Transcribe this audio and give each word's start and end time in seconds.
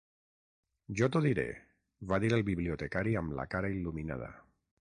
"Jo 1.01 1.09
t'ho 1.15 1.21
diré", 1.25 1.45
va 2.13 2.19
dir 2.25 2.33
el 2.39 2.43
bibliotecari 2.49 3.17
amb 3.23 3.39
la 3.41 3.49
cara 3.55 3.73
il·luminada. 3.79 4.33